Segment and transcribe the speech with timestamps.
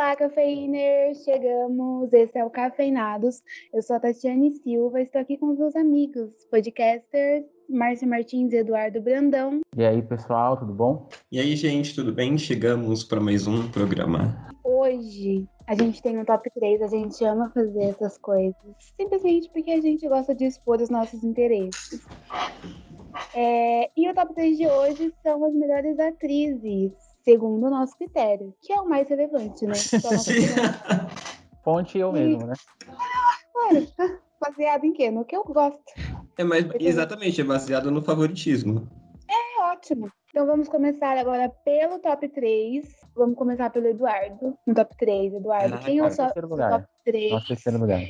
[0.00, 1.22] Olá, cafeiners!
[1.24, 3.42] Chegamos, esse é o Cafeinados.
[3.70, 8.56] Eu sou a Tatiane Silva, estou aqui com os meus amigos, podcasters Márcio Martins e
[8.56, 9.60] Eduardo Brandão.
[9.76, 11.06] E aí, pessoal, tudo bom?
[11.30, 12.38] E aí, gente, tudo bem?
[12.38, 14.48] Chegamos para mais um programa.
[14.64, 18.54] Hoje a gente tem um top 3, a gente ama fazer essas coisas,
[18.98, 22.00] simplesmente porque a gente gosta de expor os nossos interesses.
[23.34, 28.54] É, e o top 3 de hoje são as melhores atrizes, segundo o nosso critério,
[28.60, 29.74] que é o mais relevante, né?
[31.62, 32.54] Fonte eu mesmo, né?
[33.52, 33.86] Claro,
[34.40, 35.10] baseado em quê?
[35.10, 35.82] No que eu gosto.
[36.38, 38.88] É mais, exatamente, é baseado no favoritismo.
[39.28, 40.10] É ótimo.
[40.30, 42.84] Então vamos começar agora pelo top 3.
[43.14, 45.34] Vamos começar pelo Eduardo, no top 3.
[45.34, 47.32] Eduardo, Ah, quem é o seu top 3?
[47.32, 48.00] Nosso terceiro lugar.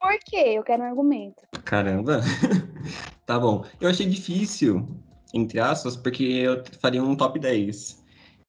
[0.00, 0.52] Por quê?
[0.54, 1.42] Eu quero um argumento.
[1.64, 2.20] Caramba.
[3.26, 3.64] tá bom.
[3.80, 4.86] Eu achei difícil,
[5.32, 8.03] entre aspas, porque eu faria um top 10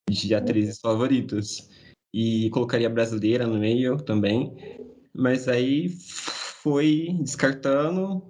[0.09, 1.69] de atrizes favoritas.
[2.13, 4.55] E colocaria brasileira no meio também.
[5.13, 5.89] Mas aí
[6.63, 8.23] foi descartando,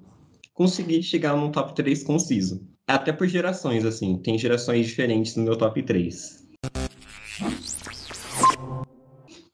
[0.53, 2.67] consegui chegar num top 3 conciso.
[2.87, 4.17] Até por gerações, assim.
[4.17, 6.47] Tem gerações diferentes no meu top 3.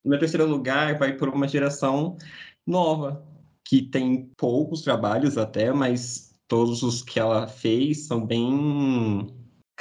[0.03, 2.17] No meu terceiro lugar vai por uma geração
[2.66, 3.25] nova,
[3.66, 9.27] que tem poucos trabalhos até, mas todos os que ela fez são bem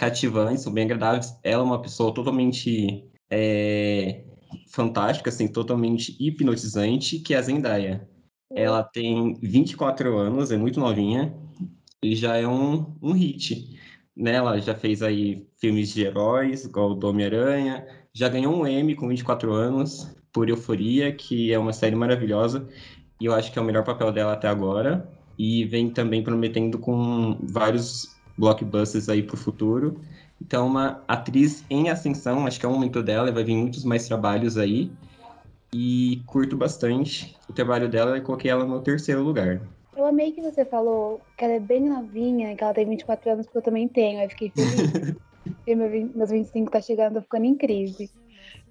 [0.01, 1.39] cativantes, são bem agradáveis.
[1.45, 4.25] Ela é uma pessoa totalmente é,
[4.67, 8.09] fantástica, assim, totalmente hipnotizante, que é a Zendaya.
[8.51, 11.37] Ela tem 24 anos, é muito novinha,
[12.03, 13.79] e já é um, um hit.
[14.17, 14.37] Né?
[14.37, 19.07] Ela já fez aí filmes de heróis, igual o Homem-Aranha, já ganhou um Emmy com
[19.07, 22.67] 24 anos, por Euforia, que é uma série maravilhosa,
[23.21, 25.07] e eu acho que é o melhor papel dela até agora.
[25.39, 30.01] E vem também prometendo com vários blockbusters aí pro futuro.
[30.41, 33.85] Então, uma atriz em ascensão, acho que é o momento dela, e vai vir muitos
[33.85, 34.91] mais trabalhos aí.
[35.73, 39.61] E curto bastante o trabalho dela e coloquei ela no terceiro lugar.
[39.97, 43.47] Eu amei que você falou que ela é bem novinha, que ela tem 24 anos,
[43.47, 44.19] porque eu também tenho.
[44.19, 45.15] Aí fiquei feliz.
[45.67, 48.11] e meu, meus 25 tá chegando, tô ficando em crise.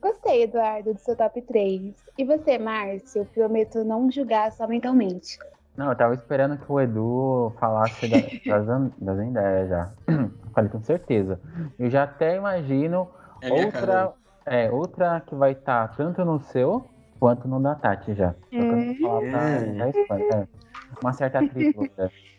[0.02, 1.94] Gostei, Eduardo, do seu top 3.
[2.18, 3.26] E você, Márcio?
[3.34, 5.38] Prometo não julgar só mentalmente.
[5.80, 9.90] Não, eu tava esperando que o Edu falasse da, das, das Zendaya já.
[10.10, 11.40] Eu falei com certeza.
[11.80, 13.08] Eu já até imagino
[13.42, 14.14] É outra,
[14.46, 16.86] é, outra que vai estar tanto no seu
[17.18, 18.34] quanto no da Tati já.
[18.34, 20.34] Só que eu não vou falar pra, pra spoiler.
[20.34, 20.48] É.
[21.02, 21.74] Uma certa atriz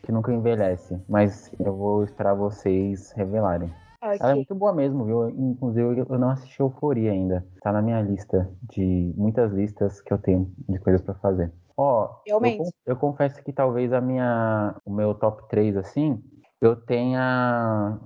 [0.03, 1.03] que nunca envelhece.
[1.09, 3.73] Mas eu vou esperar vocês revelarem.
[4.03, 5.29] Ela é muito boa mesmo, viu?
[5.29, 7.43] Inclusive, eu não assisti Euforia ainda.
[7.61, 11.51] Tá na minha lista de muitas listas que eu tenho de coisas pra fazer.
[11.77, 12.57] Ó, eu, Realmente.
[12.57, 16.21] con- eu confesso que talvez a minha, o meu top 3, assim,
[16.61, 17.99] eu tenha,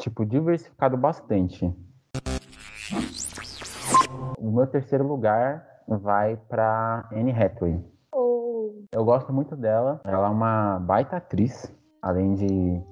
[0.00, 1.74] tipo, diversificado bastante.
[4.38, 7.84] O meu terceiro lugar vai pra Anne Hathaway.
[8.12, 10.00] Ou Eu gosto muito dela.
[10.04, 11.70] Ela é uma baita atriz,
[12.00, 12.82] além de,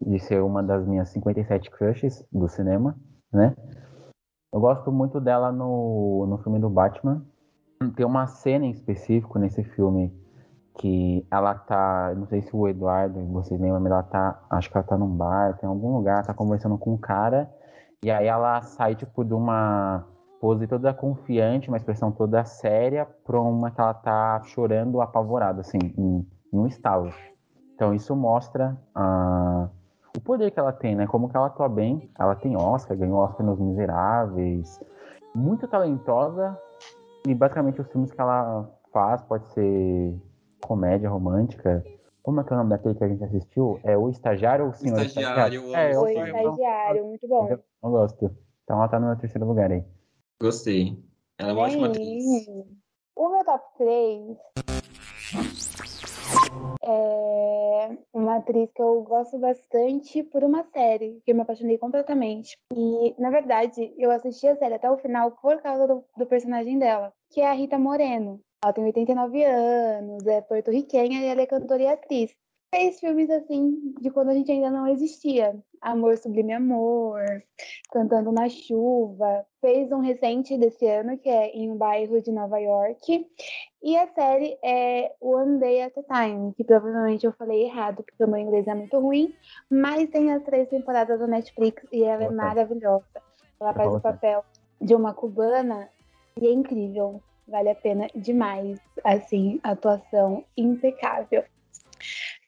[0.00, 2.96] de ser uma das minhas 57 crushes do cinema,
[3.32, 3.54] né?
[4.52, 7.24] Eu gosto muito dela no, no filme do Batman.
[7.90, 10.12] Tem uma cena em específico nesse filme
[10.78, 14.76] que ela tá, não sei se o Eduardo, vocês lembram, mas ela tá, acho que
[14.76, 17.50] ela tá num bar, tem algum lugar, tá conversando com um cara,
[18.02, 20.04] e aí ela sai, tipo, de uma
[20.40, 25.78] pose toda confiante, uma expressão toda séria, pra uma que ela tá chorando apavorada, assim,
[25.96, 27.12] em, em um estalo.
[27.74, 28.76] Então isso mostra
[30.16, 31.06] o poder que ela tem, né?
[31.06, 32.10] Como que ela atua bem.
[32.18, 34.80] Ela tem Oscar, ganhou Oscar nos Miseráveis.
[35.34, 36.58] Muito talentosa.
[37.26, 40.14] E basicamente os filmes que ela faz pode ser
[40.60, 41.84] comédia romântica.
[42.22, 43.80] Como é que é o nome daquele que a gente assistiu?
[43.82, 46.26] É o Estagiário ou o Senhor Estagiário, amo É, o filme.
[46.28, 47.48] estagiário, muito bom.
[47.48, 48.30] eu, eu gosto.
[48.64, 49.84] Então ela tá no meu terceiro lugar aí.
[50.40, 50.96] Gostei.
[51.38, 52.46] Ela é uma ótima atriz.
[53.16, 54.36] O meu top 3
[56.84, 62.56] é uma atriz que eu gosto bastante por uma série que eu me apaixonei completamente.
[62.74, 66.78] E, na verdade, eu assisti a série até o final por causa do, do personagem
[66.78, 68.40] dela, que é a Rita Moreno.
[68.64, 72.32] Ela tem 89 anos, é porto-riquenha e ela é cantora e atriz.
[72.74, 75.54] Fez filmes assim de quando a gente ainda não existia.
[75.78, 77.20] Amor Sublime Amor,
[77.90, 79.44] Cantando na Chuva.
[79.60, 83.26] Fez um recente desse ano, que é em um bairro de Nova York.
[83.82, 88.24] E a série é One Day at a Time, que provavelmente eu falei errado, porque
[88.24, 89.34] o meu inglês é muito ruim,
[89.68, 93.04] mas tem as três temporadas da Netflix e ela é maravilhosa.
[93.60, 94.42] Ela faz o papel
[94.80, 95.90] de uma cubana
[96.40, 97.20] e é incrível.
[97.46, 101.44] Vale a pena demais, assim, atuação impecável.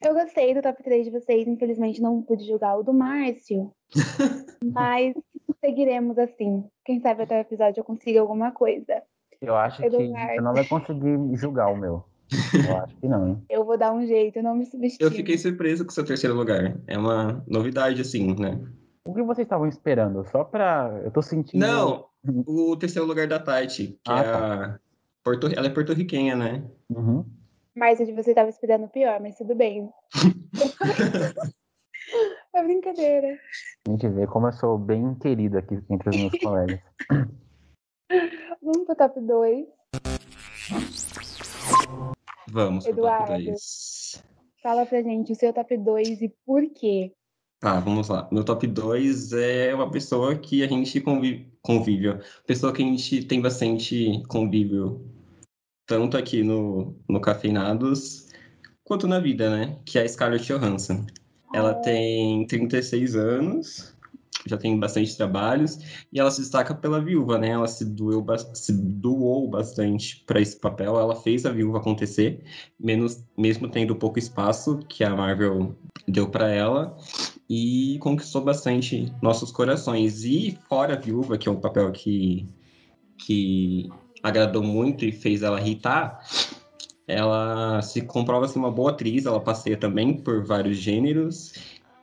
[0.05, 3.71] Eu gostei do top 3 de vocês, infelizmente não pude julgar o do Márcio,
[4.63, 5.15] mas
[5.59, 6.63] seguiremos assim.
[6.85, 9.01] Quem sabe até o episódio eu consiga alguma coisa.
[9.41, 12.03] Eu acho que você não vai conseguir julgar o meu.
[12.53, 13.43] Eu acho que não, hein?
[13.49, 15.09] Eu vou dar um jeito, não me subestime.
[15.09, 16.77] Eu fiquei surpreso com o seu terceiro lugar.
[16.85, 18.61] É uma novidade, assim, né?
[19.03, 20.23] O que vocês estavam esperando?
[20.29, 21.01] Só pra.
[21.03, 21.65] Eu tô sentindo.
[21.65, 22.05] Não,
[22.45, 24.65] o terceiro lugar da Tati, que Ah, é tá.
[24.65, 24.79] a.
[25.23, 25.47] Porto...
[25.47, 26.63] Ela é porto-riquenha, né?
[26.95, 27.25] Uhum.
[27.75, 29.91] Mas o de você tava esperando o pior, mas tudo bem.
[32.55, 33.37] é brincadeira.
[33.85, 36.79] A gente vê como eu sou bem querido aqui entre os meus colegas.
[38.61, 39.67] Vamos pro top 2.
[42.49, 43.27] Vamos pro Eduardo.
[43.27, 44.23] top 2.
[44.63, 47.11] Fala pra gente o seu top 2 e por quê.
[47.59, 48.29] Tá, vamos lá.
[48.31, 53.25] Meu top 2 é uma pessoa que a gente convive, convive, pessoa que a gente
[53.25, 55.13] tem bastante convívio,
[55.85, 58.27] tanto aqui no, no Cafeinados,
[58.83, 59.77] quanto na vida, né?
[59.85, 61.05] Que é a Scarlett Johansson.
[61.53, 63.95] Ela tem 36 anos,
[64.45, 65.79] já tem bastante trabalhos,
[66.11, 67.49] e ela se destaca pela viúva, né?
[67.49, 72.43] Ela se doeu, se doou bastante para esse papel, ela fez a viúva acontecer,
[72.79, 75.75] menos, mesmo tendo pouco espaço que a Marvel
[76.07, 76.95] deu para ela
[77.49, 80.23] e conquistou bastante nossos corações.
[80.23, 82.47] E fora a viúva, que é um papel que,
[83.17, 83.89] que
[84.25, 86.19] agradou muito e fez ela irritar,
[87.07, 91.53] ela se comprova ser uma boa atriz, ela passeia também por vários gêneros.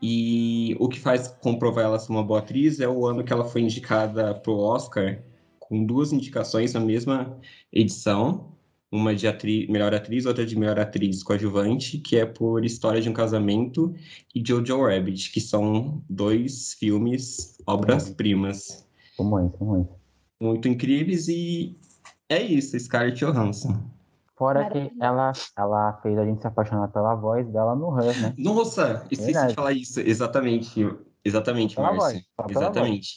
[0.01, 3.45] E o que faz comprovar ela ser uma boa atriz é o ano que ela
[3.45, 5.21] foi indicada para o Oscar,
[5.59, 7.37] com duas indicações na mesma
[7.73, 8.53] edição.
[8.91, 9.27] Uma de
[9.69, 13.93] melhor atriz, outra de melhor atriz coadjuvante, que é por História de um Casamento
[14.35, 18.87] e Jojo Rabbit, que são dois filmes, obras-primas,
[19.17, 19.87] como é.
[20.41, 21.27] muito incríveis.
[21.27, 21.75] E
[22.33, 23.81] é isso, Scarlett Johansson.
[24.37, 28.35] Fora que ela, ela fez a gente se apaixonar pela voz dela no Her, né?
[28.39, 29.49] Nossa, esqueci Verdade.
[29.51, 30.01] de falar isso.
[30.01, 30.89] Exatamente,
[31.25, 32.13] exatamente, Pela Márcia.
[32.15, 33.09] voz, só pela Exatamente.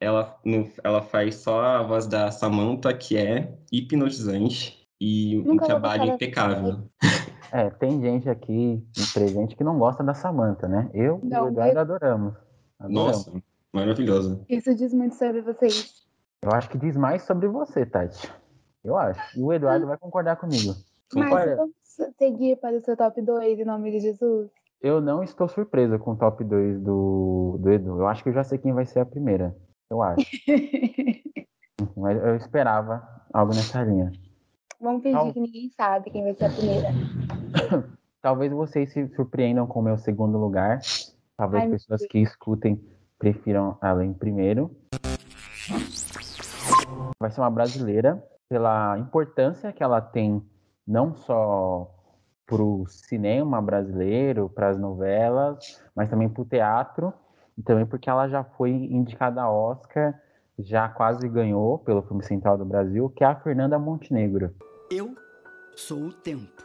[0.00, 5.66] Ela, no- ela faz só a voz da Samantha, que é hipnotizante e um Nunca
[5.66, 6.88] vou trabalho impecável.
[7.52, 8.80] É, tem gente aqui
[9.12, 10.88] presente que não gosta da Samantha, né?
[10.94, 12.34] Eu e o Eduardo eu- adoramos.
[12.78, 12.94] adoramos.
[12.94, 13.32] Nossa,
[13.72, 14.44] maravilhoso.
[14.48, 16.04] Isso diz muito sobre vocês.
[16.42, 18.30] Eu acho que diz mais sobre você, Tati.
[18.84, 19.38] Eu acho.
[19.38, 20.72] E o Eduardo vai concordar comigo.
[21.14, 21.56] Mas Concorda?
[21.56, 21.74] vamos
[22.16, 24.50] seguir para o seu top 2 em nome de Jesus?
[24.80, 28.00] Eu não estou surpreso com o top 2 do, do Edu.
[28.00, 29.54] Eu acho que eu já sei quem vai ser a primeira.
[29.90, 30.24] Eu acho.
[31.96, 34.10] Mas eu esperava algo nessa linha.
[34.80, 35.32] Vamos fingir Não.
[35.32, 36.88] que ninguém sabe quem vai ser a primeira.
[38.22, 40.78] Talvez vocês se surpreendam com o meu segundo lugar.
[41.36, 42.80] Talvez Ai, pessoas que escutem
[43.18, 44.70] prefiram ela em primeiro.
[47.18, 50.44] Vai ser uma brasileira, pela importância que ela tem,
[50.84, 51.88] não só
[52.44, 57.14] para o cinema brasileiro, para as novelas, mas também para o teatro,
[57.56, 60.20] e também porque ela já foi indicada a Oscar,
[60.58, 64.52] já quase ganhou pelo filme Central do Brasil, que é a Fernanda Montenegro.
[64.90, 65.14] Eu
[65.76, 66.64] sou o tempo.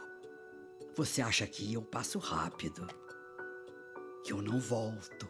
[0.96, 2.84] Você acha que eu passo rápido?
[4.24, 5.28] Que eu não volto?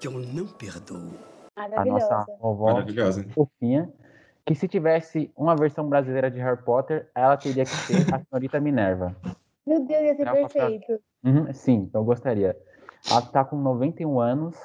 [0.00, 1.12] Que eu não perdoo?
[1.54, 3.24] A nossa vovó Maravilhosa.
[3.32, 3.92] fofinha,
[4.46, 8.60] que se tivesse uma versão brasileira de Harry Potter, ela teria que ser a senhorita
[8.60, 9.16] Minerva.
[9.66, 11.00] Meu Deus, ia ser É perfeito.
[11.24, 12.54] Uhum, sim, eu gostaria.
[13.10, 14.56] Ela tá com 91 anos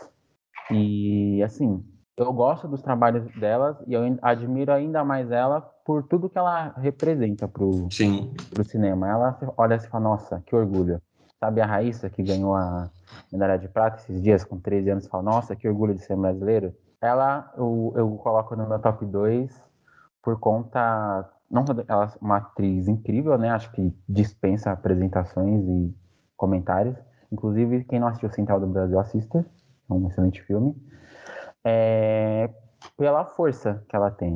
[0.69, 1.81] e, assim,
[2.17, 6.73] eu gosto dos trabalhos delas e eu admiro ainda mais ela por tudo que ela
[6.77, 8.33] representa pro, Sim.
[8.53, 9.07] pro cinema.
[9.09, 11.01] Ela se- olha e fala, nossa, que orgulho.
[11.39, 12.89] Sabe a Raíssa, que ganhou a
[13.31, 16.75] medalha de prata esses dias, com 13 anos, fala, nossa, que orgulho de ser brasileiro?
[17.01, 19.68] Ela, eu, eu coloco no meu top 2
[20.21, 21.29] por conta...
[21.49, 23.49] Não, ela é uma atriz incrível, né?
[23.49, 25.95] Acho que dispensa apresentações e
[26.37, 26.95] comentários.
[27.31, 29.39] Inclusive, quem não assistiu Central do Brasil, assista.
[29.89, 30.75] É um excelente filme.
[31.65, 32.49] É,
[32.97, 34.35] pela força que ela tem,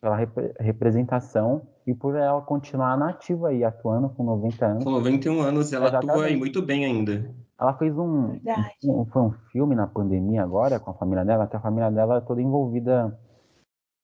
[0.00, 4.84] pela repre- representação e por ela continuar nativa e atuando com 90 anos.
[4.84, 6.32] Com 91 anos, ela atua Exatamente.
[6.34, 7.30] e muito bem ainda.
[7.60, 8.38] Ela fez um,
[8.84, 12.16] um- foi um filme na pandemia agora com a família dela, que a família dela
[12.16, 13.16] é toda envolvida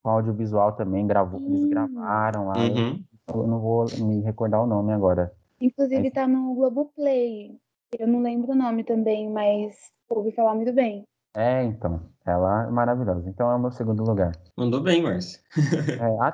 [0.03, 2.59] com audiovisual também, gravou, eles gravaram lá.
[2.59, 3.03] Uhum.
[3.29, 5.33] Eu não vou me recordar o nome agora.
[5.61, 6.11] Inclusive É.
[6.11, 7.57] tá no Globoplay.
[7.99, 9.77] Eu não lembro o nome também, mas
[10.09, 11.05] ouvi falar muito bem.
[11.37, 13.29] É, então, ela é maravilhosa.
[13.29, 14.33] Então é o meu segundo lugar.
[14.57, 15.41] Mandou bem, Márcio.
[16.01, 16.29] É, a,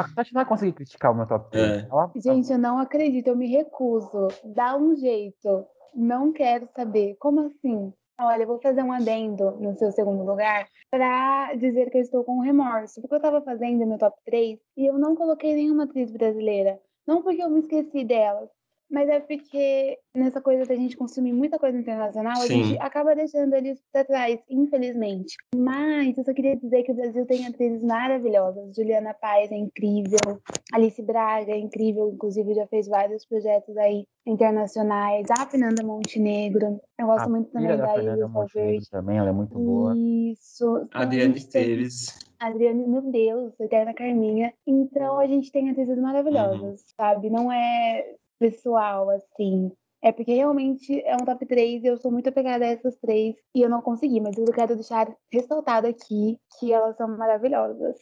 [0.00, 1.84] a Tati vai conseguir criticar o meu top 3.
[1.84, 1.88] É.
[1.88, 4.28] Ela, Gente, eu não acredito, eu me recuso.
[4.44, 5.64] Dá um jeito.
[5.94, 7.16] Não quero saber.
[7.20, 7.92] Como assim?
[8.22, 12.22] Olha, eu vou fazer um adendo no seu segundo lugar pra dizer que eu estou
[12.22, 13.00] com remorso.
[13.00, 16.78] Porque eu tava fazendo meu top 3 e eu não coloquei nenhuma atriz brasileira.
[17.06, 18.50] Não porque eu me esqueci delas,
[18.90, 22.64] Mas é porque nessa coisa da gente consumir muita coisa internacional, a Sim.
[22.64, 25.36] gente acaba deixando eles pra trás, infelizmente.
[25.54, 28.74] Mas eu só queria dizer que o Brasil tem atrizes maravilhosas.
[28.74, 30.40] Juliana Paz é incrível,
[30.72, 35.26] Alice Braga é incrível, inclusive já fez vários projetos aí internacionais.
[35.38, 38.90] A Fernanda Montenegro, eu gosto A muito também da da Fernanda Iris Montenegro Valverde.
[38.90, 39.94] também, ela é muito boa.
[39.96, 40.88] Isso.
[40.92, 42.18] A Adriane Esteves.
[42.40, 44.52] Adriane, meu Deus, Eterna Carminha.
[44.66, 47.28] Então a gente tem atrizes maravilhosas, sabe?
[47.30, 49.70] Não é pessoal, assim.
[50.02, 53.36] É porque realmente é um top 3 e eu sou muito apegada a essas três
[53.54, 57.98] e eu não consegui, mas eu quero deixar ressaltado aqui que elas são maravilhosas.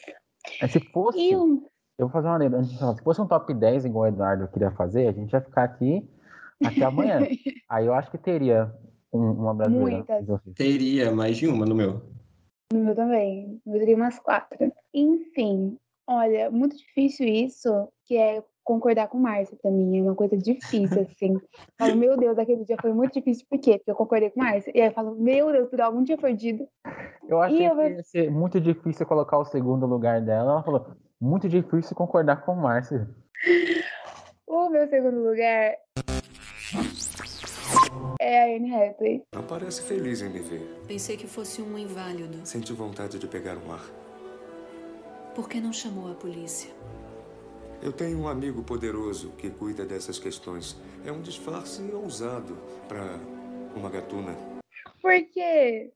[0.62, 1.64] Mas se fosse, E um,
[1.98, 2.62] eu vou fazer uma lembrança.
[2.66, 5.32] antes de falar, Se fosse um top 10 igual o Eduardo queria fazer, a gente
[5.32, 6.08] ia ficar aqui
[6.64, 7.18] até amanhã.
[7.68, 8.72] Aí eu acho que teria
[9.12, 10.04] um- uma brasileira.
[10.20, 10.54] Muitas.
[10.54, 12.00] Teria mais de uma no meu.
[12.72, 14.72] no meu também, eu diria umas quatro.
[14.94, 15.76] Enfim,
[16.06, 19.22] olha, muito difícil isso, que é concordar com
[19.62, 19.98] pra mim.
[19.98, 21.32] É uma coisa difícil, assim.
[21.32, 21.40] Eu
[21.78, 23.46] falo, meu Deus, aquele dia foi muito difícil.
[23.48, 23.78] Por quê?
[23.78, 24.70] Porque eu concordei com o Márcio.
[24.74, 26.68] E aí eu falo, meu Deus, por algum dia perdido.
[27.26, 30.52] Eu achei eu que ia ser muito difícil colocar o segundo lugar dela.
[30.52, 30.86] Ela falou,
[31.18, 33.08] muito difícil concordar com o Márcio.
[34.50, 35.74] O meu segundo lugar
[38.18, 39.22] é a Anne Hathaway.
[39.34, 40.82] Não parece feliz em me ver.
[40.88, 42.38] Pensei que fosse um inválido.
[42.44, 43.84] Senti vontade de pegar um ar.
[45.34, 46.70] Por que não chamou a polícia?
[47.80, 50.76] Eu tenho um amigo poderoso que cuida dessas questões.
[51.04, 52.56] É um disfarce ousado
[52.88, 53.04] para
[53.76, 54.34] uma gatuna.
[55.00, 55.92] Porque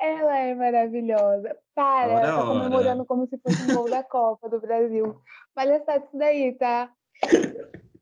[0.00, 1.56] ela é maravilhosa.
[1.74, 2.46] Para, Ora, tá ora.
[2.46, 5.20] comemorando como se fosse um gol da Copa do Brasil.
[5.54, 6.90] Palhaçada isso daí, tá?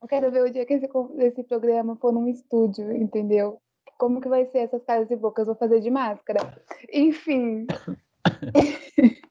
[0.00, 0.88] Eu quero ver o dia que esse,
[1.18, 3.60] esse programa for num estúdio, entendeu?
[3.98, 5.46] Como que vai ser essas caras e bocas?
[5.46, 6.62] Vou fazer de máscara.
[6.92, 7.66] Enfim.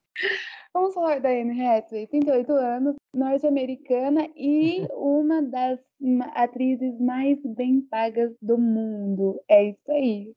[0.73, 5.79] Vamos falar da Anne Hathaway, 38 anos, norte-americana e uma das
[6.33, 9.41] atrizes mais bem pagas do mundo.
[9.47, 10.33] É isso aí.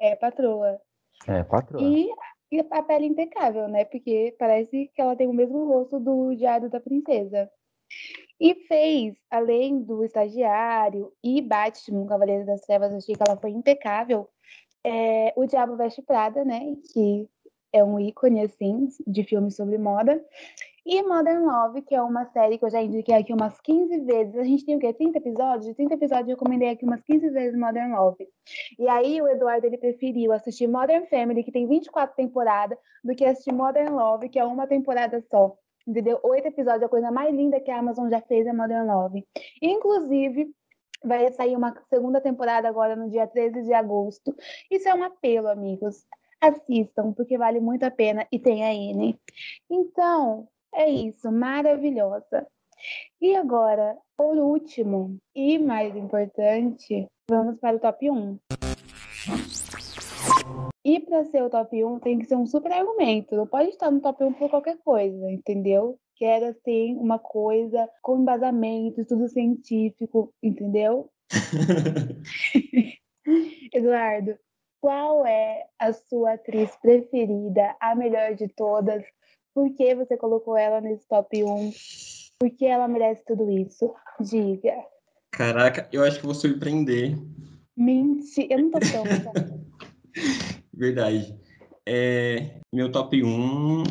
[0.00, 0.80] É patroa.
[1.28, 1.82] É, patroa.
[1.82, 2.10] E,
[2.50, 3.84] e a pele impecável, né?
[3.84, 7.50] Porque parece que ela tem o mesmo rosto do Diário da Princesa.
[8.40, 13.50] E fez, além do Estagiário e Batman, Cavaleiro das Trevas, eu achei que ela foi
[13.50, 14.28] impecável.
[14.82, 16.74] É, o Diabo Veste Prada, né?
[16.92, 17.28] Que
[17.72, 20.24] é um ícone, assim, de filmes sobre moda.
[20.86, 24.36] E Modern Love, que é uma série que eu já indiquei aqui umas 15 vezes.
[24.36, 24.92] A gente tem o quê?
[24.92, 25.66] 30 episódios?
[25.66, 28.28] De 30 episódios eu recomendei aqui umas 15 vezes Modern Love.
[28.78, 33.24] E aí o Eduardo ele preferiu assistir Modern Family, que tem 24 temporadas, do que
[33.24, 35.56] assistir Modern Love, que é uma temporada só.
[35.86, 36.20] Entendeu?
[36.22, 39.26] Oito episódios, a coisa mais linda que a Amazon já fez é Modern Love.
[39.62, 40.54] Inclusive,
[41.02, 44.34] vai sair uma segunda temporada agora no dia 13 de agosto.
[44.70, 46.04] Isso é um apelo, amigos.
[46.40, 49.18] Assistam, porque vale muito a pena e tem a N.
[49.70, 52.46] Então, é isso, maravilhosa.
[53.20, 58.38] E agora, por último e mais importante, vamos para o top 1.
[60.84, 63.34] E para ser o top 1 tem que ser um super argumento.
[63.34, 65.98] Não pode estar no top 1 por qualquer coisa, entendeu?
[66.16, 71.10] Quero assim uma coisa com embasamento, estudo científico, entendeu?
[73.72, 74.36] Eduardo,
[74.80, 79.02] qual é a sua atriz preferida, a melhor de todas?
[79.54, 81.72] Por que você colocou ela nesse top 1?
[82.40, 83.94] Por que ela merece tudo isso?
[84.20, 84.74] Diga.
[85.30, 87.16] Caraca, eu acho que vou surpreender.
[87.76, 89.32] Mentira, eu não tô pronta.
[90.74, 91.38] Verdade.
[91.86, 93.84] É, meu top 1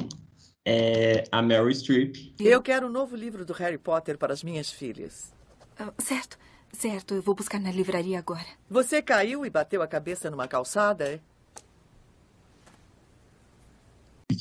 [0.66, 2.34] é a Meryl Streep.
[2.40, 5.34] Eu quero um novo livro do Harry Potter para as minhas filhas.
[5.80, 6.38] Ah, certo,
[6.74, 7.14] certo.
[7.14, 8.46] Eu vou buscar na livraria agora.
[8.70, 11.06] Você caiu e bateu a cabeça numa calçada?
[11.06, 11.20] é?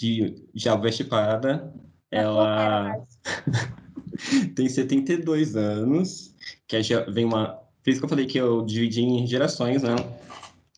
[0.03, 1.73] De Diabo Veste Prada.
[2.11, 3.07] Na sua cara, Ela
[4.57, 6.35] tem 72 anos,
[6.67, 7.61] que é ge- vem uma...
[7.83, 9.95] Por isso que eu falei que eu dividi em gerações, né?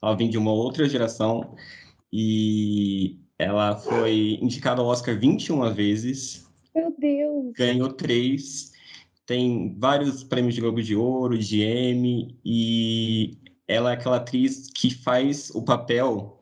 [0.02, 1.54] Ela vem de uma outra geração
[2.12, 7.52] e ela foi indicada ao Oscar 21 vezes, Meu Deus.
[7.56, 8.72] ganhou três,
[9.26, 14.90] tem vários prêmios de Globo de Ouro, de Emmy, e ela é aquela atriz que
[14.94, 16.40] faz o papel,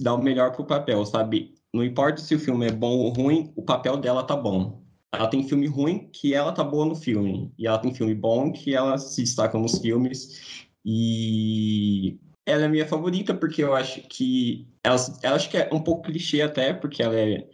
[0.00, 1.54] dá o melhor pro papel, sabe?
[1.74, 4.80] Não importa se o filme é bom ou ruim, o papel dela tá bom.
[5.12, 8.52] Ela tem filme ruim que ela tá boa no filme, e ela tem filme bom
[8.52, 12.16] que ela se destaca nos filmes, e
[12.46, 16.02] ela é minha favorita porque eu acho que ela, ela acho que é um pouco
[16.02, 17.48] clichê até, porque ela é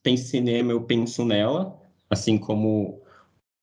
[0.00, 1.76] pensa em cinema, eu penso nela,
[2.08, 3.02] assim como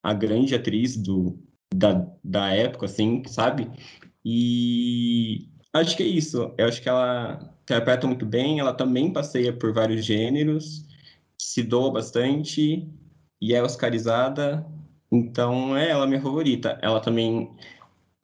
[0.02, 1.40] a grande atriz do,
[1.74, 3.72] da, da época, assim, sabe?
[4.26, 6.54] E acho que é isso.
[6.58, 10.86] Eu acho que ela interpreta muito bem, ela também passeia por vários gêneros,
[11.38, 12.88] se doa bastante
[13.42, 14.66] e é oscarizada.
[15.12, 16.80] Então, é ela a minha favorita.
[16.82, 17.56] Ela também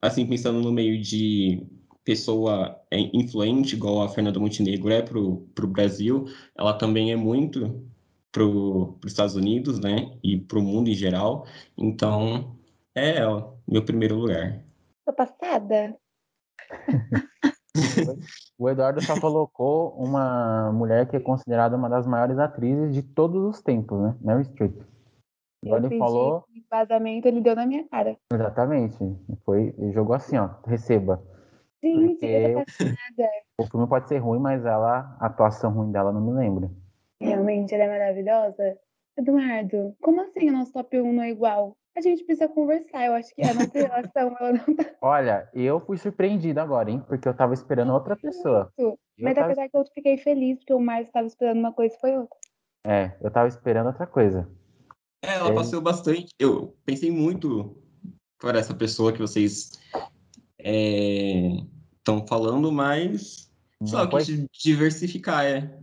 [0.00, 1.66] assim, pensando no meio de
[2.04, 6.26] pessoa é, influente, igual a Fernanda Montenegro é pro, pro Brasil,
[6.56, 7.84] ela também é muito
[8.32, 10.16] pro, os Estados Unidos, né?
[10.22, 11.46] E pro mundo em geral.
[11.76, 12.56] Então,
[12.94, 14.64] é ela, meu primeiro lugar.
[15.04, 15.96] Tô passada.
[18.58, 23.42] O Eduardo só colocou uma mulher que é considerada uma das maiores atrizes de todos
[23.42, 24.16] os tempos, né?
[24.20, 24.82] Meryl Streep.
[25.62, 26.44] Eu ele falou.
[26.70, 28.16] vazamento, ele deu na minha cara.
[28.32, 28.98] Exatamente.
[29.44, 31.22] Foi, ele jogou assim, ó, receba.
[31.82, 32.54] Gente, Porque.
[33.58, 36.70] O filme pode ser ruim, mas ela, a atuação ruim dela não me lembro.
[37.20, 38.78] Realmente, ela é maravilhosa.
[39.18, 41.76] Eduardo, como assim o nosso top 1 não é igual?
[41.96, 43.06] A gente precisa conversar.
[43.06, 47.02] Eu acho que a nossa relação ela não tá Olha, eu fui surpreendido agora, hein?
[47.08, 48.72] Porque eu tava esperando outra pessoa.
[48.78, 51.94] Eu Mas tava- apesar que eu fiquei feliz, porque o Márcio estava esperando uma coisa
[51.94, 52.38] e foi outra.
[52.86, 54.48] É, eu tava esperando outra coisa.
[55.22, 55.54] É, ela É.
[55.54, 56.28] passeou bastante.
[56.38, 57.76] Eu pensei muito
[58.38, 59.72] por essa pessoa que vocês
[60.58, 63.50] estão falando, mas
[63.84, 64.24] só Não foi?
[64.24, 65.78] quis diversificar, é.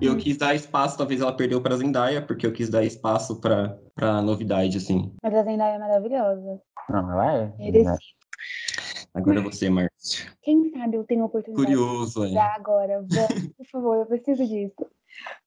[0.00, 3.76] Eu quis dar espaço, talvez ela perdeu pra Zendaya, porque eu quis dar espaço pra,
[3.94, 5.12] pra novidade, assim.
[5.22, 6.60] Mas a Zendaya é maravilhosa.
[6.88, 7.52] Não, ela é.
[7.58, 7.98] Merecido.
[9.12, 10.30] Agora você, Márcio.
[10.42, 12.40] Quem sabe eu tenho a oportunidade Curioso, de é.
[12.40, 13.04] agora.
[13.08, 14.86] Vamos, por favor, eu preciso disso.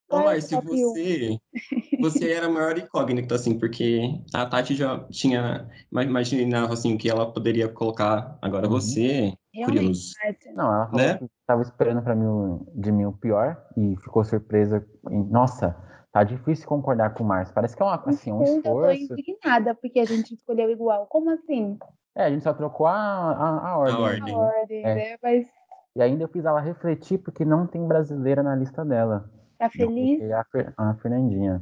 [0.10, 1.38] Ô, Márcio, você,
[2.00, 4.02] você era a maior incógnita, assim, porque
[4.34, 8.38] a Tati já tinha, ima- imaginava, assim, que ela poderia colocar.
[8.42, 8.74] Agora Uhum.
[8.74, 10.14] você, Realmente, curioso.
[10.56, 11.18] Não, ela falou Né?
[11.18, 14.86] que tava esperando pra mim, o- de mim o pior e ficou surpresa.
[15.04, 15.76] Nossa,
[16.12, 17.54] tá difícil concordar com o Márcio.
[17.54, 19.14] Parece que é uma, assim, um Desculpa, eu tô esforço.
[19.22, 21.06] indignada porque a gente escolheu igual.
[21.08, 21.78] Como assim?
[22.16, 23.96] É, a gente só trocou a, a, a ordem.
[23.96, 24.34] A ordem.
[24.34, 24.96] A ordem, É.
[24.96, 25.18] né?
[25.22, 25.48] Mas
[25.96, 29.30] E ainda eu fiz ela refletir porque não tem brasileira na lista dela.
[29.60, 30.32] tá feliz?
[30.32, 31.62] a, Fer- a Fernandinha.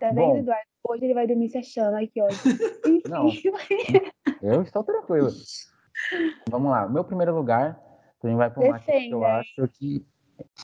[0.00, 0.14] Tá Bom.
[0.34, 0.66] vendo, Eduardo?
[0.88, 1.94] Hoje ele vai dormir se achando.
[1.96, 2.26] Aqui, ó.
[2.86, 3.26] Enfim, Não.
[4.42, 5.30] Eu estou tranquilo.
[6.50, 6.88] Vamos lá.
[6.88, 7.78] Meu primeiro lugar
[8.20, 10.06] também vai para uma que eu acho que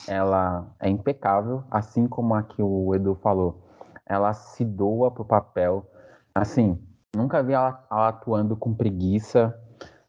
[0.07, 3.63] ela é impecável, assim como a que o Edu falou.
[4.05, 5.85] Ela se doa pro papel.
[6.33, 6.79] Assim,
[7.15, 9.57] nunca vi ela, ela atuando com preguiça.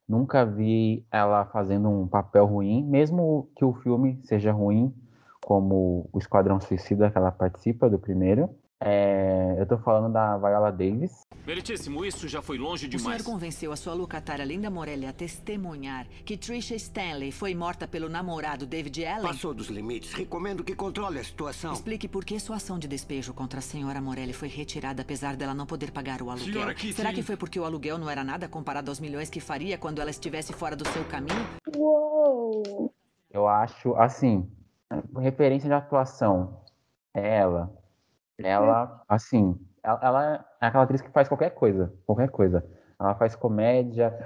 [0.07, 4.95] Nunca vi ela fazendo um papel ruim, mesmo que o filme seja ruim,
[5.43, 8.51] como o Esquadrão Suicida que ela participa do primeiro.
[8.87, 11.23] É, eu tô falando da Viola Davis.
[11.47, 13.23] Meritíssimo, isso já foi longe O senhor demais.
[13.23, 18.67] convenceu a sua locatária Linda Morelli a testemunhar que Trisha Stanley foi morta pelo namorado
[18.67, 19.23] David Allen?
[19.23, 20.13] Passou dos limites.
[20.13, 21.73] Recomendo que controle a situação.
[21.73, 25.55] Explique por que sua ação de despejo contra a senhora Morelli foi retirada apesar dela
[25.55, 26.53] não poder pagar o aluguel.
[26.53, 26.93] Senhora Kitty.
[26.93, 29.99] Será que foi porque o aluguel não era nada comparado aos milhões que faria quando
[30.01, 31.47] ela estivesse fora do seu caminho?
[31.75, 32.93] Uou!
[33.31, 34.47] Eu acho, assim,
[35.17, 36.61] referência de atuação
[37.15, 37.83] é ela.
[38.39, 42.65] Ela, assim, ela, ela é aquela atriz que faz qualquer coisa, qualquer coisa.
[42.99, 44.17] Ela faz comédia,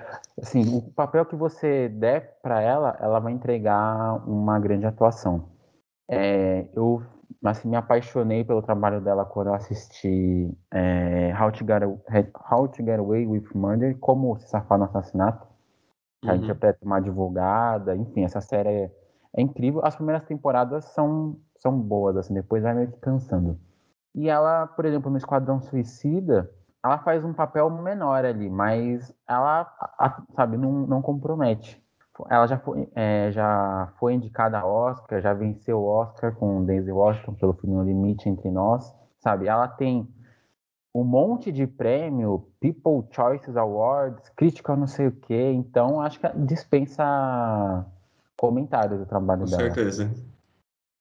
[0.40, 5.48] assim, o papel que você der pra ela, ela vai entregar uma grande atuação.
[6.08, 7.02] É, eu,
[7.44, 12.68] assim, me apaixonei pelo trabalho dela quando eu assisti é, How, to Get, A- How
[12.68, 15.46] to Get Away with Murder, como se safar no assassinato.
[16.24, 16.34] Uhum.
[16.34, 18.90] interpreta uma advogada, enfim, essa série é,
[19.36, 19.80] é incrível.
[19.84, 23.58] As primeiras temporadas são, são boas, assim, depois vai meio que cansando.
[24.14, 26.50] E ela, por exemplo, no Esquadrão Suicida,
[26.84, 29.70] ela faz um papel menor ali, mas ela,
[30.34, 31.82] sabe, não, não compromete.
[32.28, 36.90] Ela já foi, é, já foi indicada a Oscar, já venceu o Oscar com Daisy
[36.90, 39.46] Washington pelo filme No Limite Entre Nós, sabe?
[39.46, 40.08] Ela tem
[40.92, 46.28] um monte de prêmio, People Choices Awards, crítica não sei o quê, então acho que
[46.38, 47.86] dispensa
[48.36, 49.62] comentários do trabalho Com dela.
[49.62, 50.10] certeza.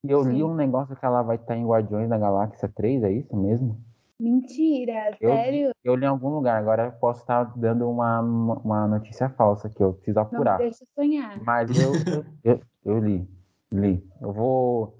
[0.08, 0.44] E eu li Sim.
[0.44, 3.78] um negócio que ela vai estar em Guardiões da Galáxia 3, é isso mesmo?
[4.20, 5.72] Mentira, Eu, sério?
[5.84, 9.84] eu li em algum lugar, agora eu posso estar dando uma, uma notícia falsa que
[9.84, 10.58] eu preciso Não apurar.
[10.58, 11.44] deixa sonhar.
[11.44, 13.30] Mas eu, eu, eu, eu li,
[13.72, 14.04] li.
[14.22, 14.98] Eu vou,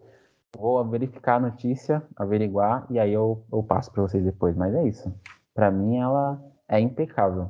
[0.56, 4.56] vou verificar a notícia, averiguar, e aí eu, eu passo para vocês depois.
[4.56, 5.12] Mas é isso.
[5.56, 7.50] Pra mim, ela é impecável.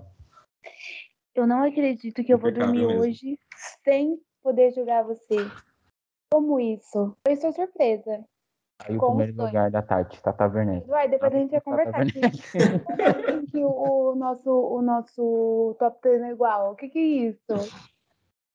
[1.36, 3.02] Eu não acredito que eu vou Impecável dormir mesmo.
[3.02, 3.39] hoje
[3.84, 5.36] sem poder jogar você.
[6.32, 7.16] Como isso?
[7.26, 8.24] Foi sua surpresa.
[8.86, 10.84] Aí o primeiro lugar da Tati, Tata Werneck.
[10.86, 12.02] Eduardo, depois a gente vai Tata conversar.
[12.02, 12.32] assim
[13.52, 16.72] que o, o nosso, o nosso top 3 é igual?
[16.74, 17.74] O que que é isso?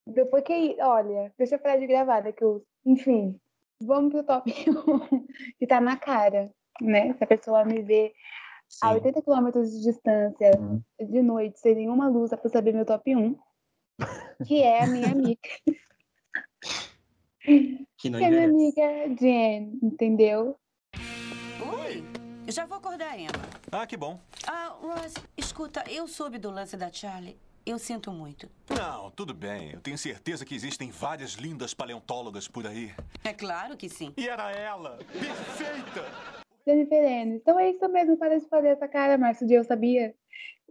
[0.06, 0.76] Depois que.
[0.80, 2.44] Olha, deixa eu parar de gravar daqui.
[2.44, 3.38] os- Enfim,
[3.80, 4.52] vamos pro top 1,
[5.58, 7.14] que tá na cara, né?
[7.14, 8.12] Se a pessoa me vê
[8.82, 8.94] a Sim.
[8.94, 10.80] 80 quilômetros de distância, Hum.
[11.00, 13.36] de noite, sem nenhuma luz, dá pra saber meu top 1,
[14.46, 15.40] que é a minha amiga.
[17.44, 20.56] Que não que é minha amiga Jen, entendeu?
[21.60, 22.04] Oi,
[22.48, 23.30] já vou acordar, Emma.
[23.70, 24.18] Ah, que bom.
[24.46, 27.36] Ah, Ross, escuta, eu soube do lance da Charlie.
[27.64, 28.48] Eu sinto muito.
[28.68, 29.70] Não, tudo bem.
[29.72, 32.90] Eu tenho certeza que existem várias lindas paleontólogas por aí.
[33.22, 34.12] É claro que sim.
[34.16, 34.98] E era ela!
[35.12, 36.04] Perfeita!
[36.66, 37.36] Jennifer Aniston.
[37.36, 40.14] Então é isso mesmo, para de fazer essa cara, Márcio de eu sabia.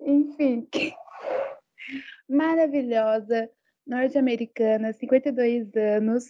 [0.01, 0.67] Enfim.
[2.29, 3.49] Maravilhosa,
[3.85, 6.25] norte-americana, 52 anos.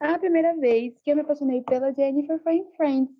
[0.00, 3.14] A primeira vez que eu me apaixonei pela Jennifer foi em Friends.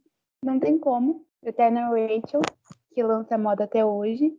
[0.44, 1.24] Não tem como.
[1.42, 2.42] Eterna Rachel,
[2.92, 4.36] que lança moda até hoje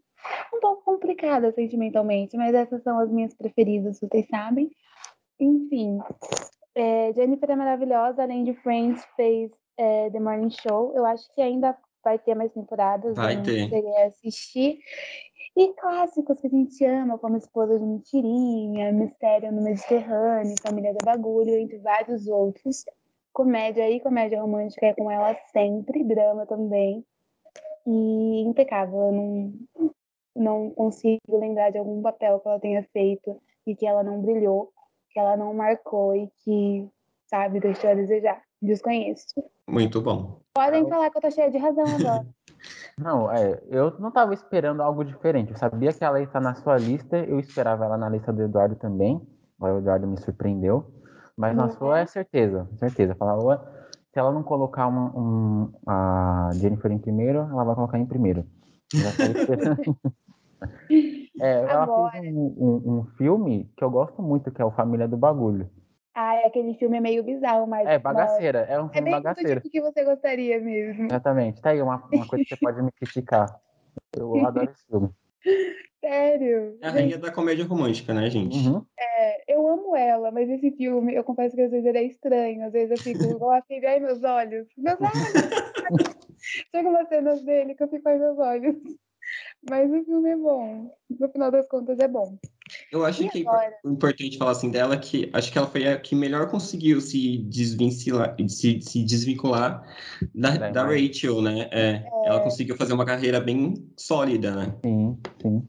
[0.53, 4.69] um pouco complicada sentimentalmente, mas essas são as minhas preferidas, vocês sabem.
[5.39, 5.99] Enfim,
[6.75, 10.93] é, Jennifer é maravilhosa, além de Friends, fez é, The Morning Show.
[10.95, 13.15] Eu acho que ainda vai ter mais temporadas.
[13.15, 13.69] Vai ter.
[13.69, 14.79] Cheguei assistir.
[15.59, 21.03] E clássicos que a gente ama, como Esposa de Mentirinha, Mistério no Mediterrâneo, Família do
[21.03, 22.85] Bagulho, entre vários outros.
[23.33, 27.03] Comédia e comédia romântica é com ela sempre, drama também.
[27.85, 29.01] E impecável.
[29.01, 29.53] Eu não,
[30.33, 34.71] não consigo lembrar de algum papel que ela tenha feito e que ela não brilhou,
[35.09, 36.87] que ela não marcou e que,
[37.25, 38.41] sabe, deixou a desejar.
[38.61, 39.43] Desconheço.
[39.67, 40.39] Muito bom.
[40.53, 42.25] Podem falar que eu tô cheia de razão agora.
[42.97, 45.51] Não, é, eu não tava esperando algo diferente.
[45.51, 48.41] Eu sabia que ela ia estar na sua lista, eu esperava ela na lista do
[48.41, 49.21] Eduardo também.
[49.57, 50.85] Agora o Eduardo me surpreendeu.
[51.37, 53.15] Mas na sua é certeza, certeza.
[53.15, 53.65] Falava,
[54.11, 58.45] se ela não colocar um, um, a Jennifer em primeiro, ela vai colocar em primeiro.
[58.91, 59.99] Tá.
[61.39, 62.11] É, ela Agora.
[62.11, 65.69] fez um, um- um filme que eu gosto muito, que é o Família do Bagulho.
[66.21, 67.87] Ah, é aquele filme é meio bizarro, mas.
[67.87, 69.61] É, bagaceira, é um É filme bem do bagaceiro.
[69.61, 71.05] tipo que você gostaria mesmo.
[71.05, 71.61] Exatamente.
[71.61, 73.57] Tá aí uma, uma coisa que você pode me criticar.
[74.17, 75.09] Eu adoro esse filme.
[76.03, 76.77] Sério.
[76.81, 78.57] É a rainha da comédia romântica, né, gente?
[78.67, 78.85] Uhum.
[78.99, 82.65] É, eu amo ela, mas esse filme, eu confesso que às vezes ele é estranho.
[82.65, 84.67] Às vezes eu fico igual a Phoebe, ai meus olhos.
[84.77, 85.13] Meus olhos!
[86.75, 88.75] Chega umas cenas dele que eu fico, ai meus olhos.
[89.69, 90.93] Mas o filme é bom.
[91.17, 92.37] No final das contas, é bom.
[92.91, 93.67] Eu acho E que é agora?
[93.83, 97.37] impor- importante falar assim dela que acho que ela foi a que melhor conseguiu se
[97.39, 99.83] desvincular, se, se desvincular
[100.33, 100.83] da, Da da.
[100.85, 101.69] Rachel, né?
[101.71, 104.75] É, Ela conseguiu fazer uma carreira bem sólida, né?
[104.83, 105.67] Sim, sim.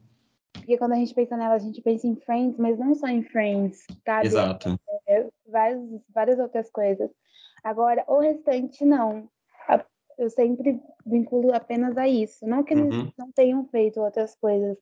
[0.52, 3.22] Porque quando a gente pensa nela, a gente pensa em Friends, mas não só em
[3.22, 4.26] Friends, sabe?
[4.26, 4.78] Exato.
[5.08, 5.80] É, várias,
[6.14, 7.10] várias outras coisas.
[7.64, 9.28] Agora, o restante, não.
[10.18, 12.46] Eu sempre vinculo apenas a isso.
[12.46, 13.10] Não que eles Uhum.
[13.18, 14.76] não tenham feito outras coisas,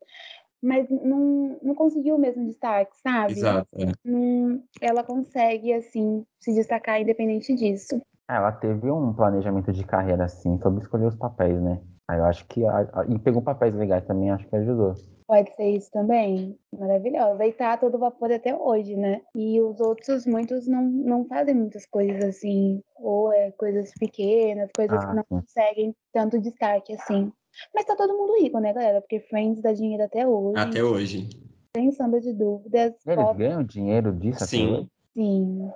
[0.62, 3.32] mas não, não conseguiu o mesmo destaque, sabe?
[3.32, 3.68] Exato.
[3.74, 3.92] é.
[4.04, 8.00] Não, ela consegue, assim, se destacar independente disso.
[8.28, 11.80] Ela teve um planejamento de carreira assim, sobre escolher os papéis, né?
[12.06, 12.64] Aí eu acho que.
[12.64, 14.94] a- a- e pegou papéis legais também, acho que ajudou.
[15.26, 16.58] Pode ser isso também.
[16.78, 17.44] Maravilhosa.
[17.44, 19.20] E tá todo vapor até hoje, né?
[19.34, 22.82] E os outros, muitos não, não fazem muitas coisas assim.
[22.96, 25.28] Ou é coisas pequenas, coisas que Ah, não sim.
[25.28, 27.30] conseguem tanto destaque assim.
[27.74, 29.00] Mas tá todo mundo rico, né, galera?
[29.00, 30.58] Porque Friends dá dinheiro até hoje.
[30.58, 31.28] Até hoje.
[31.76, 32.94] Sem sombra de dúvidas.
[33.06, 34.72] Eles Pop, ganham dinheiro disso Sim.
[34.72, 34.88] hoje?
[35.14, 35.70] sim.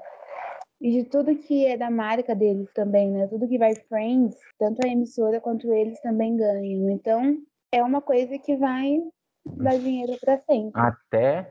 [0.80, 3.28] E de tudo que é da marca deles também, né?
[3.28, 6.90] Tudo que vai Friends, tanto a emissora quanto eles também ganham.
[6.90, 7.36] Então,
[7.70, 9.00] é uma coisa que vai
[9.44, 10.80] dar dinheiro pra sempre.
[10.80, 11.48] Até.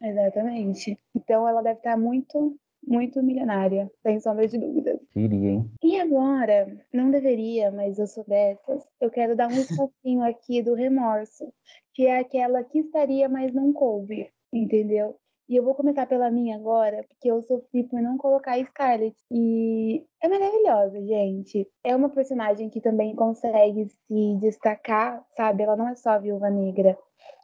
[0.00, 0.98] Exatamente.
[1.14, 4.98] Então ela deve estar muito, muito milionária, sem sombra de dúvidas.
[5.12, 5.70] Queria, hein?
[6.04, 9.52] Agora, não deveria, mas eu sou dessas, eu quero dar um
[9.88, 11.50] espacinho aqui do remorso,
[11.94, 15.16] que é aquela que estaria, mas não coube, entendeu?
[15.48, 19.16] E eu vou começar pela minha agora, porque eu sofri por não colocar a Scarlett.
[19.30, 21.66] E é maravilhosa, gente.
[21.82, 25.62] É uma personagem que também consegue se destacar, sabe?
[25.62, 26.98] Ela não é só a viúva negra.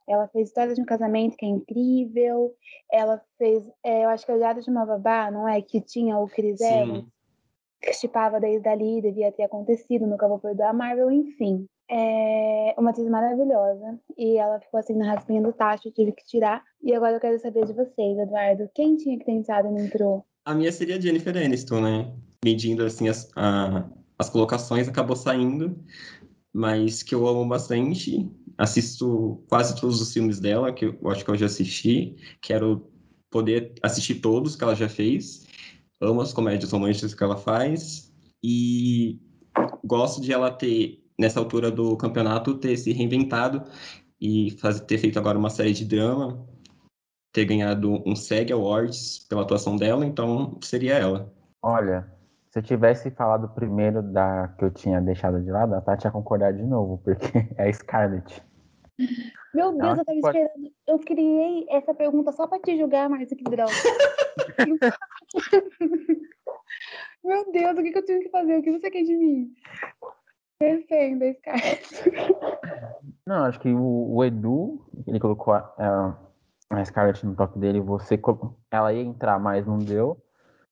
[0.07, 2.55] Ela fez História de um Casamento, que é incrível.
[2.91, 5.61] Ela fez, é, eu acho que é o Diário de uma Babá, não é?
[5.63, 7.05] Que tinha o Chris Evans,
[7.93, 11.67] chipava desde ali, devia ter acontecido, nunca vou perdoar a Marvel, enfim.
[11.91, 13.99] É uma atriz maravilhosa.
[14.17, 16.63] E ela ficou assim na raspinha do tacho, eu tive que tirar.
[16.83, 18.69] E agora eu quero saber de vocês, Eduardo.
[18.75, 20.25] Quem tinha que ter entrado e não entrou?
[20.45, 22.13] A minha seria a Jennifer Aniston, né?
[22.45, 23.89] Medindo assim as, a-
[24.19, 25.79] as colocações, acabou saindo,
[26.53, 28.31] mas que eu amo bastante.
[28.57, 32.15] Assisto quase todos os filmes dela, que eu acho que eu já assisti.
[32.41, 32.91] Quero
[33.31, 35.47] poder assistir todos que ela já fez.
[36.01, 38.13] Amo as comédias românticas que ela faz.
[38.43, 39.21] E
[39.85, 43.63] gosto de ela ter, nessa altura do campeonato, ter se reinventado
[44.21, 46.47] e fazer, ter feito agora uma série de drama
[47.33, 51.33] ter ganhado um SEG Awards pela atuação dela, então seria ela.
[51.63, 52.07] Olha,
[52.51, 56.11] se eu tivesse falado primeiro da que eu tinha deixado de lado, a Tati ia
[56.11, 58.43] concordar de novo, porque é Scarlett.
[59.55, 60.73] Meu Deus, Ela eu tava pode- esperando.
[60.87, 63.73] Eu criei essa pergunta só pra te julgar, Márcia, que droga.
[67.25, 68.59] Meu Deus, o que, que eu tive que fazer?
[68.59, 69.53] O que você quer de mim?
[70.61, 71.89] Defenda, Scarlett.
[73.27, 76.17] Não, acho que o, o Edu, ele colocou a, a-
[76.71, 78.19] a Scarlett no toque dele, você
[78.71, 80.17] ela ia entrar, mas não deu.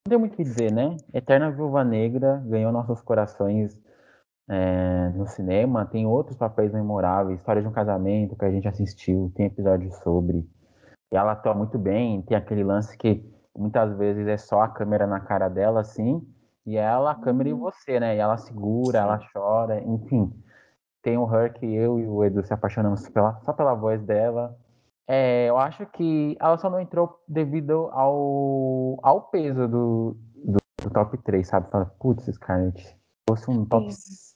[0.05, 0.95] Não tem muito o que dizer, né?
[1.13, 3.79] Eterna Viúva Negra ganhou nossos corações
[4.49, 5.85] é, no cinema.
[5.85, 10.45] Tem outros papéis memoráveis, História de um Casamento que a gente assistiu, tem episódios sobre.
[11.11, 13.23] E ela atua muito bem, tem aquele lance que
[13.55, 16.25] muitas vezes é só a câmera na cara dela, assim,
[16.65, 17.59] e ela, a câmera e uhum.
[17.59, 18.15] você, né?
[18.15, 20.31] E ela segura, ela chora, enfim.
[21.01, 24.57] Tem o Her que eu e o Edu se apaixonamos pela, só pela voz dela.
[25.07, 30.89] É, eu acho que ela só não entrou devido ao, ao peso do, do, do
[30.91, 31.71] top 3, sabe?
[31.71, 32.95] Fala, putz, Scarlett, se
[33.27, 33.91] fosse um top,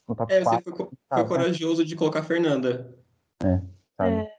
[0.08, 0.64] um top é, 4.
[0.64, 2.94] Você foi, foi corajoso de colocar a Fernanda.
[3.42, 3.60] É,
[3.96, 4.16] sabe?
[4.16, 4.34] É.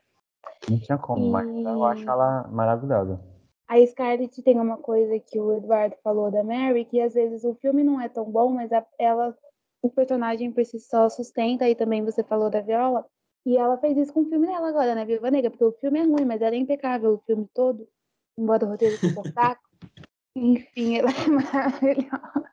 [0.70, 1.30] Não tinha como, e...
[1.30, 3.20] mas eu acho ela maravilhosa.
[3.68, 7.56] A Scarlett tem uma coisa que o Eduardo falou da Mary, que às vezes o
[7.56, 9.36] filme não é tão bom, mas a, ela,
[9.82, 13.06] o personagem por si só sustenta, e também você falou da Viola,
[13.44, 16.00] e ela fez isso com o filme dela agora, né, Viúva Negra, porque o filme
[16.00, 17.88] é ruim, mas ela é impecável o filme todo,
[18.38, 19.62] embora o roteiro seja saco.
[20.36, 22.52] Enfim, ela é maravilhosa.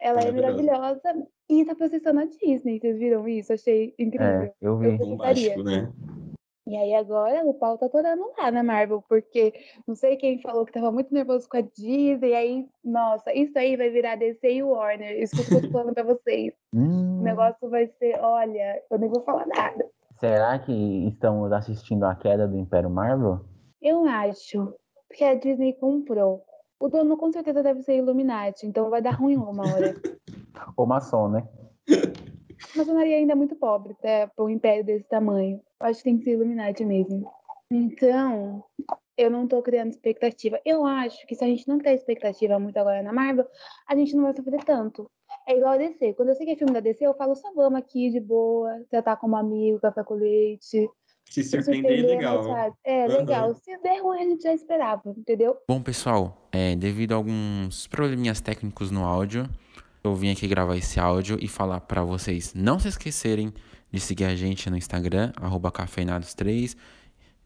[0.00, 2.80] Ela é maravilhosa e tá processando a Disney.
[2.80, 3.52] Vocês viram isso?
[3.52, 4.26] Achei incrível.
[4.26, 4.98] É, eu vi.
[4.98, 5.92] Eu Mágico, né?
[6.66, 9.52] E aí agora o pau tá torando lá na Marvel, porque
[9.88, 13.58] não sei quem falou que tava muito nervoso com a Disney, e aí, nossa, isso
[13.58, 15.20] aí vai virar DC e Warner.
[15.20, 16.54] Escuta o que eu tô falando pra vocês.
[16.72, 17.18] Hum.
[17.18, 19.84] O negócio vai ser, olha, eu nem vou falar nada.
[20.20, 23.40] Será que estamos assistindo a queda do Império Marvel?
[23.82, 24.72] Eu acho,
[25.08, 26.44] porque a Disney comprou.
[26.80, 29.94] O dono com certeza deve ser Illuminati, então vai dar ruim uma hora.
[30.76, 31.46] Ou maçom, né?
[32.74, 35.60] A maçonaria ainda é muito pobre, até para um império desse tamanho.
[35.78, 37.30] Eu acho que tem que ser Illuminati mesmo.
[37.70, 38.64] Então,
[39.16, 40.58] eu não tô criando expectativa.
[40.64, 43.46] Eu acho que se a gente não ter expectativa muito agora na Marvel,
[43.86, 45.10] a gente não vai sofrer tanto.
[45.46, 46.14] É igual a DC.
[46.14, 48.82] Quando eu sei que é filme da DC, eu falo, só vamos aqui de boa,
[48.88, 50.88] tratar como amigo, café com leite.
[51.30, 52.74] Se surpreender, legal.
[52.84, 53.16] É, uhum.
[53.18, 53.54] legal.
[53.54, 55.56] Se der ruim, a gente já esperava, entendeu?
[55.66, 59.48] Bom, pessoal, é, devido a alguns probleminhas técnicos no áudio,
[60.02, 63.54] eu vim aqui gravar esse áudio e falar para vocês não se esquecerem
[63.92, 65.32] de seguir a gente no Instagram,
[65.72, 66.76] cafeinados3,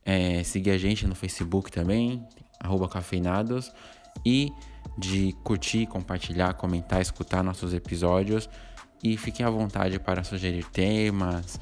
[0.04, 2.26] é, seguir a gente no Facebook também,
[2.90, 3.70] cafeinados,
[4.24, 4.50] e
[4.96, 8.48] de curtir, compartilhar, comentar, escutar nossos episódios
[9.02, 11.58] e fiquem à vontade para sugerir temas,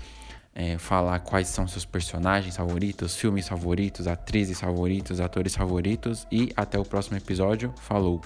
[0.54, 6.78] é, falar quais são seus personagens favoritos, filmes favoritos, atrizes favoritos, atores favoritos e até
[6.78, 7.72] o próximo episódio.
[7.78, 8.20] Falou!